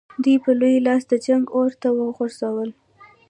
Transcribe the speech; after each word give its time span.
دوی 0.23 0.35
په 0.45 0.51
لوی 0.59 0.75
لاس 0.87 1.01
د 1.11 1.13
جنګ 1.25 1.43
اور 1.57 1.71
ته 1.81 1.89
وغورځول. 1.97 2.69